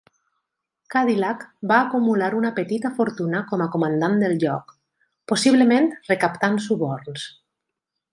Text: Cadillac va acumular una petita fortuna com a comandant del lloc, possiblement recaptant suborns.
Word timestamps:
Cadillac 0.93 1.43
va 1.71 1.75
acumular 1.81 2.29
una 2.37 2.51
petita 2.59 2.91
fortuna 2.99 3.41
com 3.51 3.63
a 3.65 3.69
comandant 3.75 4.15
del 4.23 4.33
lloc, 4.45 4.73
possiblement 5.33 5.91
recaptant 6.13 6.59
suborns. 6.69 7.27